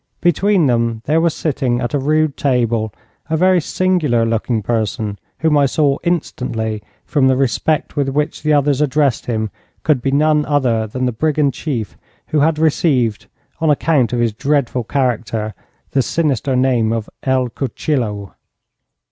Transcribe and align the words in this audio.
Between 0.19 0.65
them 0.65 1.03
there 1.05 1.21
was 1.21 1.35
sitting 1.35 1.79
at 1.79 1.93
a 1.93 1.99
rude 1.99 2.35
table 2.35 2.91
a 3.29 3.37
very 3.37 3.61
singular 3.61 4.25
looking 4.25 4.63
person, 4.63 5.19
whom 5.37 5.55
I 5.55 5.67
saw 5.67 5.99
instantly, 6.03 6.81
from 7.05 7.27
the 7.27 7.35
respect 7.35 7.95
with 7.95 8.09
which 8.09 8.41
the 8.41 8.51
others 8.51 8.81
addressed 8.81 9.27
him, 9.27 9.51
could 9.83 10.01
be 10.01 10.09
none 10.09 10.43
other 10.47 10.87
than 10.87 11.05
the 11.05 11.11
brigand 11.11 11.53
chief 11.53 11.99
who 12.29 12.39
had 12.39 12.57
received, 12.57 13.27
on 13.59 13.69
account 13.69 14.11
of 14.11 14.19
his 14.19 14.33
dreadful 14.33 14.83
character, 14.83 15.53
the 15.91 16.01
sinister 16.01 16.55
name 16.55 16.91
of 16.91 17.07
El 17.21 17.49
Cuchillo. 17.49 18.33